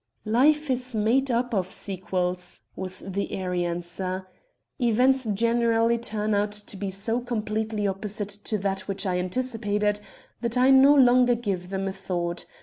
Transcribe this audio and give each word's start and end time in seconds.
"'Life 0.25 0.71
is 0.71 0.95
made 0.95 1.29
up 1.29 1.53
of 1.53 1.71
sequels,' 1.71 2.63
was 2.75 3.01
the 3.05 3.33
airy 3.33 3.63
answer. 3.63 4.27
'Events 4.79 5.25
generally 5.25 5.99
turn 5.99 6.33
out 6.33 6.53
to 6.53 6.75
be 6.75 6.89
so 6.89 7.19
completely 7.21 7.85
opposite 7.87 8.29
to 8.29 8.57
that 8.57 8.87
which 8.87 9.05
I 9.05 9.19
anticipated 9.19 9.99
that 10.41 10.57
I 10.57 10.71
no 10.71 10.95
longer 10.95 11.35
give 11.35 11.69
them 11.69 11.87
a 11.87 11.93
thought. 11.93 12.47